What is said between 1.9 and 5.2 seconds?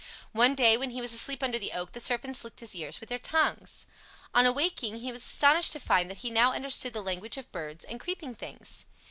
the serpents licked his ears with their tongues. On awaking he